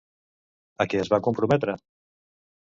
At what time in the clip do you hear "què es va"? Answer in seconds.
0.95-1.21